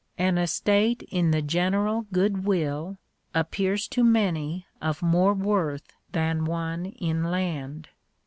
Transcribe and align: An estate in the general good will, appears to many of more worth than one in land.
An 0.17 0.39
estate 0.39 1.03
in 1.11 1.29
the 1.29 1.43
general 1.43 2.07
good 2.11 2.43
will, 2.43 2.97
appears 3.35 3.87
to 3.89 4.03
many 4.03 4.65
of 4.81 5.03
more 5.03 5.35
worth 5.35 5.93
than 6.11 6.43
one 6.43 6.87
in 6.87 7.23
land. 7.25 7.87